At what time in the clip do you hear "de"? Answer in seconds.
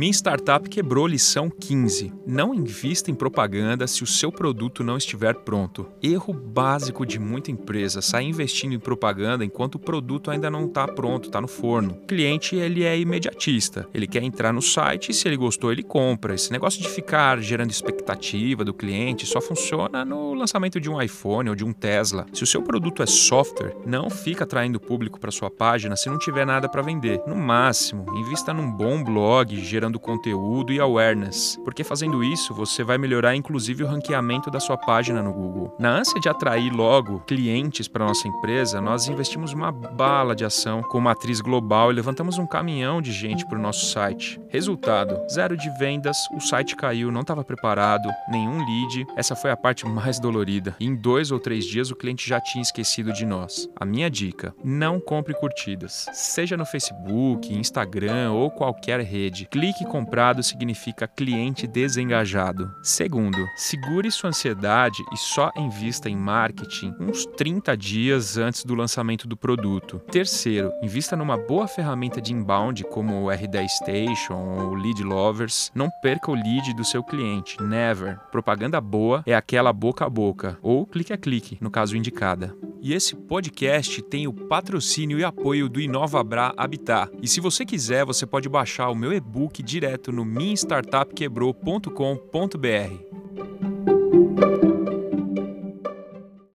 7.04-7.18, 16.80-16.88, 20.80-20.88, 21.54-21.62, 36.20-36.28, 40.34-40.44, 43.00-43.12, 45.56-45.70, 53.12-53.24, 72.20-72.32